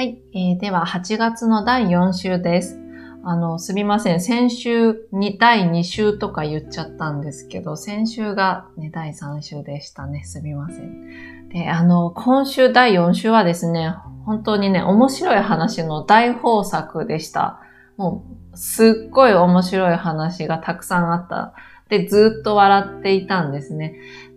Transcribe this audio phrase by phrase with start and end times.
[0.00, 2.80] はい、えー、では8月の第4週です。
[3.22, 4.20] あの、すみません。
[4.22, 10.24] 先週に第2週とか言っちゃったんですけど、先週がね、第3週でしたね。
[10.24, 11.50] すみません。
[11.50, 17.60] で、あの、今週第4週はですね、本当にね、面白い話の大豊作でした。
[17.98, 18.24] も
[18.54, 21.52] う、すっごい面白い話がたくさんあった。
[21.90, 23.96] で、ずっと笑っていたんですね。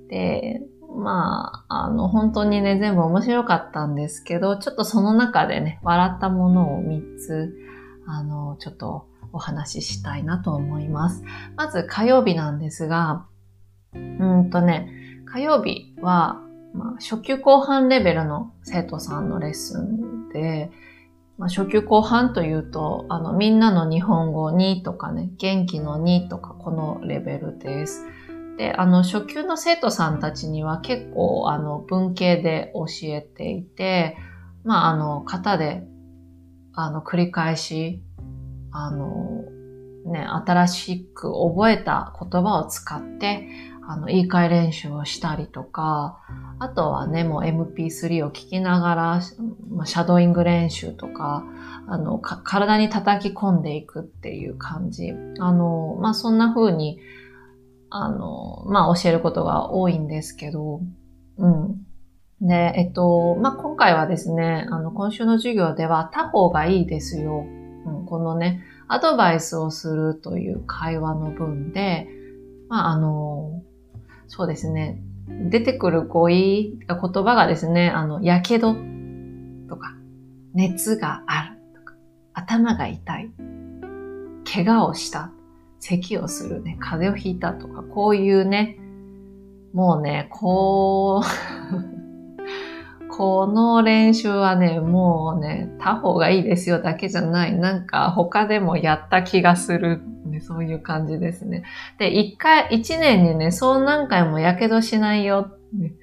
[0.09, 0.61] で、
[0.95, 7.55] まあ、あの、本当にね、全部面白かったんですけど、ちょっとその中でね、笑ったものを3つ、
[8.05, 11.23] あの、ちょっとお話ししたいなと思います。
[11.55, 13.25] まず火曜日なんですが、
[13.93, 14.89] うんとね、
[15.25, 16.41] 火曜日は、
[16.73, 20.71] まあ、初級後半レベルの生徒さんのレッスンで、
[21.37, 28.05] まあ、初級後半というと、あの、みんなの日本語2とかね、元気の2とか、このレベルです。
[28.57, 34.17] で、あの、初級の生徒さんたちには結構、あの、文系で教えていて、
[34.63, 35.83] まあ、あの、型で、
[36.73, 38.01] あの、繰り返し、
[38.71, 39.43] あの、
[40.05, 43.47] ね、新しく覚えた言葉を使って、
[43.85, 46.19] あの、言い換え練習をしたりとか、
[46.59, 51.43] あとはね、もう MP3 を聞きながら、シャドーイング練習とか、
[51.87, 55.11] あの、体に叩き込んでいくっていう感じ。
[55.39, 56.99] あの、まあ、そんな風に、
[57.95, 60.81] あの、まあ、教えることが多いんですけど、
[61.37, 61.85] うん。
[62.41, 67.45] で、えっと、まあ、今回はですね、あの、今週の授業では他方がいいですよ。
[67.85, 72.07] うん、このね、アドバイスをするという会話の文で、
[72.67, 73.61] まあ、あの、
[74.27, 74.99] そうですね、
[75.51, 78.73] 出てくる語彙、言葉がですね、あの、やけど
[79.69, 79.95] とか、
[80.55, 81.93] 熱があるとか、
[82.33, 83.31] 頭が痛い、
[84.51, 85.31] 怪我をした
[85.83, 88.77] 咳をするね、風邪をひいたとか、こういうね、
[89.73, 91.21] もうね、こ
[93.01, 97.55] う この練習はね、もうね、他方がいいですよだけじゃない。
[97.55, 100.01] なんか他でもやった気がする。
[100.25, 101.63] ね、そういう感じですね。
[101.99, 105.51] で、一回、一年にね、そう何回も火傷しないよ。
[105.77, 105.93] ね、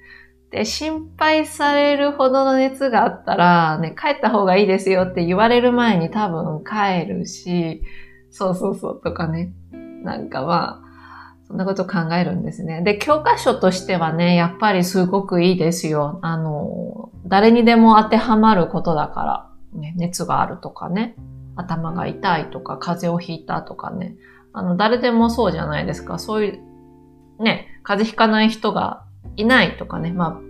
[0.51, 7.81] で、心配されるほどの熱があったら、ね、帰った方がいいですよって言われる前に多分帰るし、
[8.29, 9.53] そうそうそうとかね。
[10.03, 10.91] なんかまあ、
[11.47, 12.81] そんなこと考えるんですね。
[12.81, 16.19] で、教科書としてはね、やっぱりすごくいいですよ。
[16.21, 21.15] あの、誰にでも当てはまることだから、ね、熱があるとかね、
[21.55, 24.15] 頭が痛いとか、風邪をひいたとかね、
[24.53, 26.19] あの、誰でもそうじゃないですか。
[26.19, 29.03] そういう、ね、風邪ひかない人が
[29.35, 30.41] いないとかね、まあ、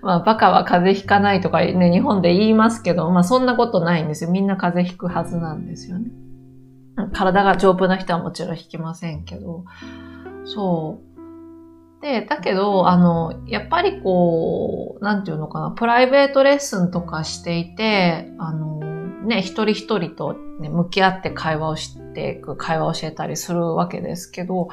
[0.02, 4.30] まあ、バカは風邪ひかないとかね、日本で言いますけど、まあそんなことないんですよ。
[4.30, 6.10] みんな風邪ひくはずなんですよね。
[7.12, 9.64] 体が丈夫な人はもちろん弾きませんけど、
[10.44, 11.14] そう。
[12.02, 18.80] で、だけど、あの、やっぱりこう、なんていうのかな、プライベートレッスンとかしていて、あの、
[19.24, 24.68] ね、一人一人と、ね、向き合って会話をしていく、会話を教えたりするわけですけど、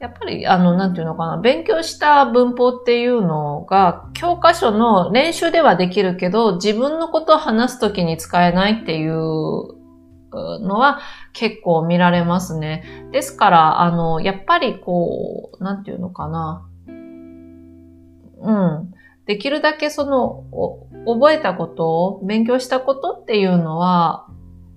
[0.00, 9.83] やっぱり、あの、なんていうのかな、勉強した文法っていうのが、教科書の練習ではできるけど、自分のことを話すときに使えないっていう
[10.60, 11.00] のは
[11.32, 13.08] 結構見られますね。
[13.12, 16.66] ですから、あの、やっぱりこう、なんていうのかな。
[16.86, 18.94] うん。
[19.26, 20.44] できるだけその、
[21.06, 24.26] 覚えたことを、勉強したことっていうのは、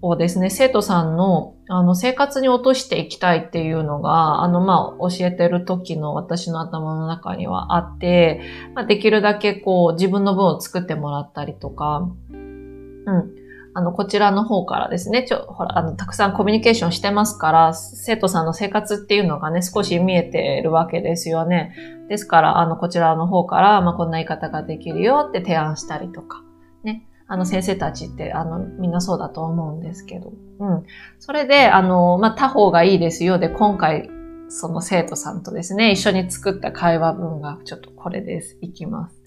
[0.02, 8.42] をですね、生徒さんの、あの、生活に落としていきたいっていうのが、あの、まあ、教えてる時の私の頭の中にはあって、
[8.74, 13.47] まあ、できるだけこう、自分の分を作ってもらったりとか、うん。
[13.78, 21.76] あの、こちらの方からですね、ちょ、ほら、あの、たくさんコミュニケーションしてますから、生徒さんの生活っていうのがね、少し見えてるわけですよね。
[22.10, 26.42] ですから、あの、こちらの方から、まあ、こんな言い方ができるよって提案したりとか、
[26.84, 27.08] ね。
[27.28, 30.34] あの、先生たちって、あの、みんなそうだと思うんですけど。
[30.60, 30.84] うん。
[31.20, 34.10] それで、あの、まあ、他方がいいですよで、今回、
[34.50, 38.58] その生徒さんとですね、一緒に作った会話文が、ちょっとこれです。
[38.62, 39.22] いきます。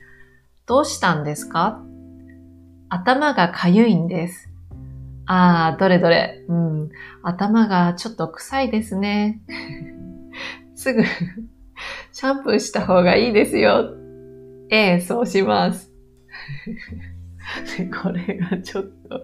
[0.66, 1.84] どうしたんですか？
[2.92, 4.49] 頭がかゆいんです。
[5.32, 6.44] ああ、どれどれ。
[6.48, 6.90] うん。
[7.22, 9.40] 頭がちょっと臭いですね。
[10.74, 13.94] すぐシャンプーした方がいいですよ。
[14.70, 15.92] ええ、そうします。
[18.02, 19.22] これがちょっと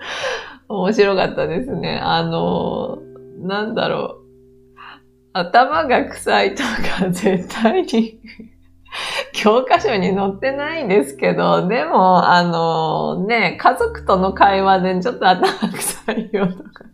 [0.69, 1.99] 面白かったですね。
[2.01, 3.01] あの、
[3.41, 4.27] なんだろう。
[5.33, 8.21] 頭が臭いとか絶対に
[9.37, 16.87] 教科書に載ってないですけど、でも、あの、ね、家族との会話でちょっと頭臭いよとかっ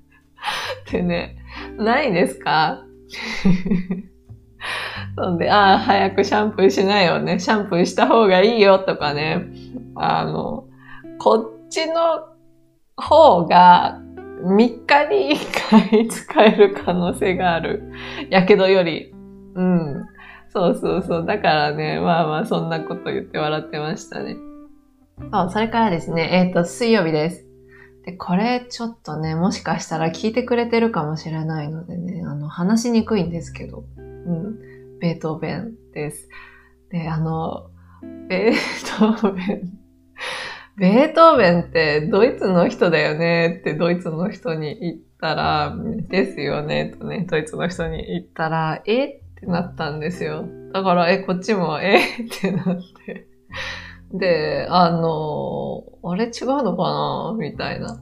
[0.90, 1.36] てね、
[1.78, 2.82] ないですか？
[5.16, 7.38] そんで、ああ、早くシャンプーしないよね。
[7.38, 9.44] シャンプーした方がいいよとかね。
[9.94, 10.64] あの、
[11.18, 12.26] こっちの
[12.96, 14.00] 方が
[14.42, 17.92] 3日に1回使える可能性がある。
[18.30, 19.12] やけどより。
[19.54, 20.06] うん。
[20.52, 21.26] そうそうそう。
[21.26, 24.36] だからね、まあまあそんなこと言って笑ってましたね。
[25.32, 27.46] そう、それからですね、えっ、ー、と、水曜日です。
[28.04, 36.28] で、これちょっとね、もしかしたら聞いてくれてるかもしれないのでね、あの、話しにくいんですけど、うん、ベートーベンです。
[36.90, 37.70] で、あの、
[38.28, 39.78] ベートーベン、
[40.76, 45.74] ベートーベンってドイツの人だよねってドイツの人に言ったら、
[46.08, 50.46] ですよねとね、ドイツの人に言ったら、えってなったんですよ。
[50.72, 53.26] だから、え、こっちも、えってなって。
[54.14, 57.98] で、あの、あれ違うのかなみたいな。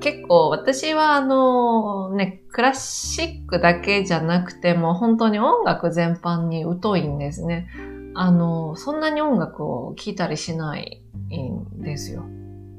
[0.00, 7.68] 結構私はあの、ね、クラシックだけじゃなくても本当に音楽全般に疎いんですね。
[8.14, 12.24] あの、そんなに音楽を聴いたりしないんですよ。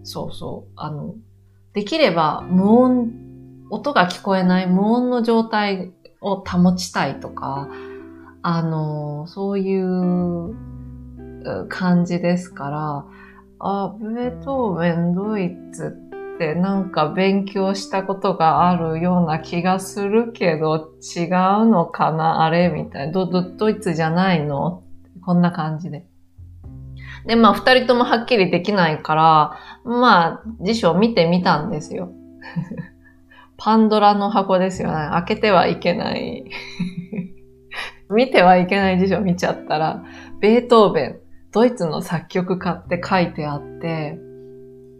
[0.03, 0.71] そうそう。
[0.75, 1.15] あの、
[1.73, 3.11] できれば無音、
[3.69, 5.91] 音が聞こえない無音の状態
[6.21, 7.69] を保ちたいとか、
[8.41, 10.55] あの、そういう
[11.67, 13.05] 感じですから、
[13.59, 15.97] あ、ベートーベン、ドイツ
[16.35, 23.11] ってなんか勉強したことがあるような気がするけど、違うのかなあれみたいな。
[23.11, 24.83] ド、ド、ドイツじゃないの？
[25.25, 26.05] こんな感じで。
[27.25, 32.09] で、まあ、二人ともはっきりできないから、まあ、辞書を見てみたんですよ。
[33.57, 35.09] パンドラの箱ですよね。
[35.11, 36.49] 開けてはいけない
[38.09, 40.03] 見てはいけない辞書見ちゃったら、
[40.39, 41.19] ベートーベン、
[41.51, 44.17] ドイツの作曲家って書いてあって、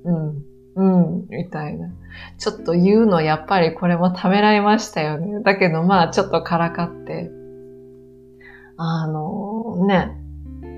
[0.06, 0.84] うん、う
[1.24, 1.90] ん、みたいな。
[2.38, 5.42] ちょっと言うのやっぱりこれもためらいましたよね。
[5.44, 7.30] だけどまあちょっとからかって、
[8.78, 10.16] あのね、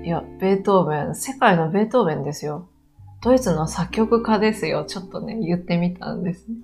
[0.04, 2.68] いや、ベートーベン、世界のベートーベンですよ。
[3.22, 4.84] ドイツの作曲家ですよ。
[4.84, 6.56] ちょっとね、言ってみたんですね。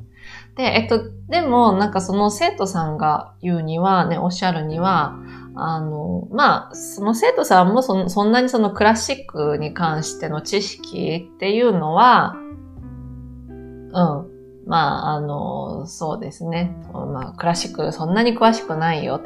[0.57, 5.17] で、えっと、でも、なんかその生徒さんが言うには、ね、おっしゃるには、
[5.61, 12.37] あの、まあ、その生徒さんもそそんなにそのクラシックに関しての知識っていうのは、
[13.49, 13.93] うん。
[14.67, 16.77] まあ、あの、そうですね。
[16.93, 19.21] まあ、クラシックそんなに詳しくないよ。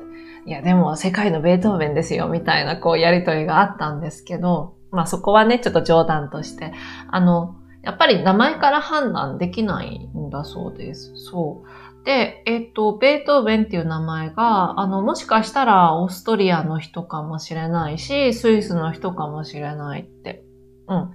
[0.47, 6.73] いや、でも世界のベートーベンですよ、みたいな、こう、やりとりがあったんですけど、まあそこはね、ちょっと冗談として、
[7.09, 11.13] あの、やっぱり名前から判断できないんだそうです。
[11.17, 11.69] そう。
[12.05, 20.43] で、えっ、と、ベートーベンっていう名前が、あの、もしかしたらオーストリアの人かもしれないし、スイスの人かもしれないって。
[20.89, 21.11] うん。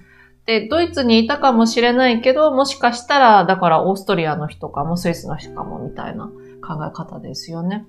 [0.46, 6.28] で、ドイツにいたかもしれないけど、もしかしたら、だからオーストリアの人かも、スイスの人かも、みたいな
[6.66, 7.86] 考え方ですよね。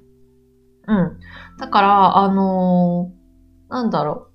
[0.88, 1.18] うん。
[1.58, 4.30] だから、あのー、なんだろ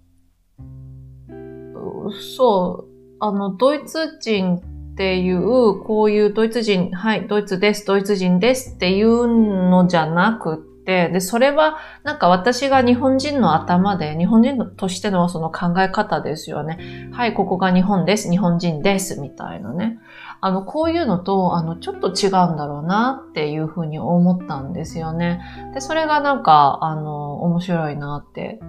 [1.28, 2.14] う。
[2.14, 4.62] そう、あの、ドイツ人
[4.94, 5.42] っていう、
[5.84, 17.10] こういうドイツ人、はい、ドイツです、ドイツ人ですっていうのじゃなくて、で、それは、なんか私が日本人の頭で、日本人としてのその考え方ですよね。
[17.12, 19.98] はい、ここが日本です、日本人です、みたいなね。
[20.42, 25.42] あの、こういうのと、あの、ちょっと違うんだろうなっていうふうに思ったんですよね。
[25.74, 28.60] で、それがなんか、あの、面白いなって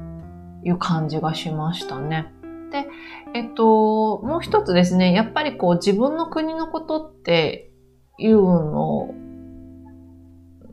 [0.62, 2.32] いう感じがしましたね。
[2.70, 2.88] で、
[3.34, 3.83] えっと、
[4.22, 7.70] もう一つですね、やっぱりこう自分の国のことって
[8.18, 9.14] いうのを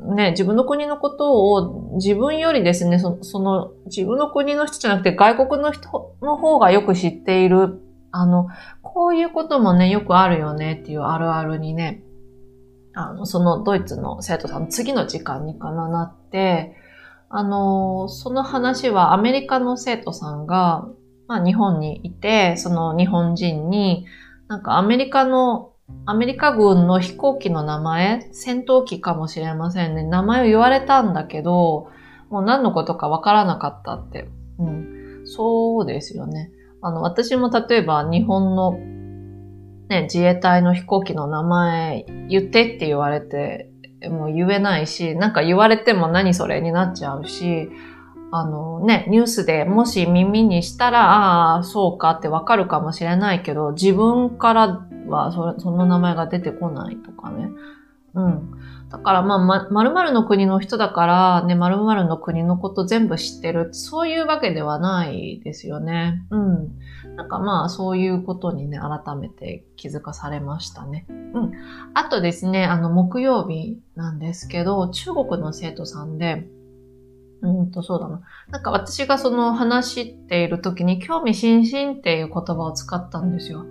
[0.01, 7.79] ね、自分の国のことを自分よりですね、そその自分の国の人じゃなくて外国の人の方がよく知っている、
[8.11, 8.47] あの、
[8.81, 12.03] こういうこともね、よくあるよねっていうあるあるにね、
[12.93, 16.75] あの、そのドイツの生徒さん、次の時間にかななって、
[17.29, 20.87] あの、その話はアメリカの生徒さんが、
[21.27, 24.05] まあ日本にいて、その日本人に、
[24.47, 25.71] なんかアメリカの、
[26.05, 30.03] アメリカ軍の飛行機の名前、戦闘機かもしれませんね。
[30.03, 31.89] 名前を言われたんだけど、
[32.29, 34.29] もう何のことかわからなかったって。
[34.57, 35.21] うん。
[35.25, 36.51] そうですよね。
[36.81, 38.77] あの、私も例えば日本の
[39.91, 43.69] ね、自衛隊の飛行機の名前言ってって言われて、
[44.09, 47.69] もう言えないし、なんか言われても何それになっちゃうし、
[48.31, 57.49] あのね、ニュースでもし耳にしたら、ああ、そうかってわかるかもしれないけど、自分からはそその名前が出てこないとかね。
[58.13, 58.51] うん。
[58.89, 63.69] だからまあ、ま、〇〇の国の人だから、ね、〇〇の国のこと全部知ってる。
[63.73, 66.25] そういうわけではないですよね。
[66.29, 66.77] うん。
[67.15, 71.05] なんかまあ、そういうことにね、改めて気づかされましたね。
[71.09, 71.51] うん。
[71.93, 76.47] あとですね、あの、木曜日なんですけど、中国の生徒さんで、
[77.41, 78.21] うんと、そうだな。
[78.49, 83.65] なんか私がその話している時に興味津々っていう言葉を使ったんですよ。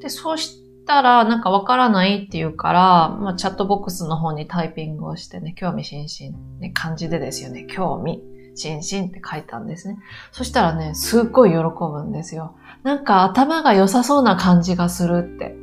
[0.00, 6.38] で、そうしたら、なんかわからないって言うから、まあ、チャットボックスの方にタイピングをしてね、興味津々。
[6.58, 7.66] ね、漢字でですよね。
[7.68, 8.20] 興味
[8.54, 9.98] 津々って書いたんですね。
[10.32, 12.56] そしたらね、すっごい喜ぶんですよ。
[12.82, 15.56] なんか頭が良さそうな感じがするって。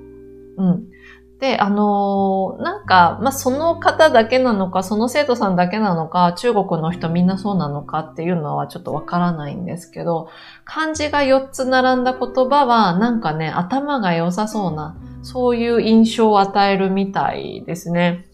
[0.58, 0.88] うん。
[1.42, 10.30] で、あのー、なんか、まあ、その方だけなのか、その生徒さんだけなのか、中国の人みんなそうなのかっていうのはちょっとわからないんですけど、
[10.66, 18.28] 漢字が4つ並んだ言葉は、なんかね、頭が良さそうな、そういう印象を与えるみたいですね。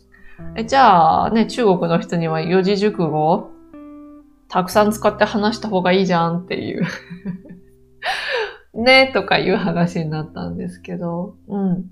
[0.57, 3.51] えじゃあ、ね、中国の人には四字熟語
[4.49, 6.85] たくさん使って話した方がいいじゃんっていう
[8.75, 11.85] ね、とかいう話になったんですけど、うん。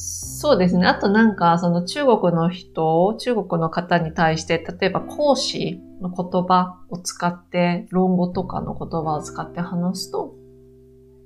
[0.00, 0.86] そうですね。
[0.86, 10.34] あとなんか、その中国の人、中国の方に対して、例えば講師の言葉を使って、論語とかの言葉を使って話すと、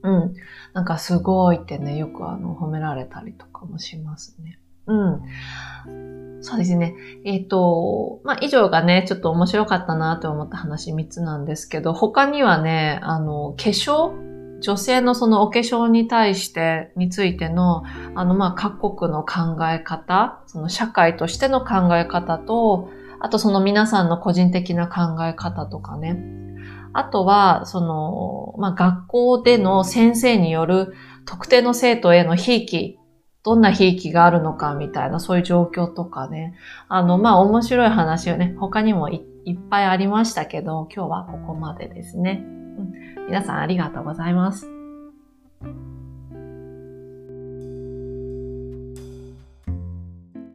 [0.02, 0.34] うん。
[0.72, 4.58] なんかすごいってね、よくあの、褒められたりとかもしますね。
[4.86, 5.22] うん。
[6.42, 6.96] そうですね。
[7.24, 14.33] えっ、ー、と、まあ、以上がね、ちょっと面白かったなと思った話3つなんですけど、他にはね、あの、化粧
[14.64, 22.88] 女性のそのお化粧に対して、についての、あの、まあ、各国の考え方、その社会としての考え方と、
[23.20, 26.18] あとその皆さんの個人的な考え方とかね。
[26.94, 30.94] あとは、その、まあ、学校での先生による
[31.26, 32.98] 特定の生徒へのひいき、
[33.42, 36.54] どんなひいきがあるのかみたいな、そういう状況とかね。
[36.88, 42.46] あの、まあ、面白い話をね、他にもいっぱいありましたけど、今日はここまでですね。
[43.28, 44.68] 皆さんありがとうございます。